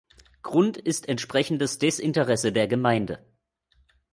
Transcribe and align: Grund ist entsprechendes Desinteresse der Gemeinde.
Grund 0.41 0.77
ist 0.77 1.07
entsprechendes 1.09 1.77
Desinteresse 1.77 2.51
der 2.51 2.67
Gemeinde. 2.67 3.23